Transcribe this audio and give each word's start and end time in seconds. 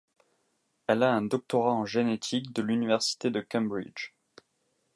Elle 0.87 1.03
a 1.03 1.13
un 1.13 1.21
doctorat 1.21 1.73
en 1.73 1.85
génétique 1.85 2.53
de 2.55 2.63
l'Université 2.63 3.29
de 3.29 3.39
Cambridge. 3.39 4.13